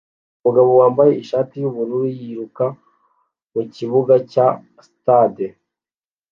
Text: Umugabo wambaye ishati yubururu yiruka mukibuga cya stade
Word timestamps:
Umugabo 0.39 0.69
wambaye 0.79 1.11
ishati 1.23 1.53
yubururu 1.61 2.07
yiruka 2.21 2.65
mukibuga 3.53 4.15
cya 4.31 4.47
stade 4.87 5.45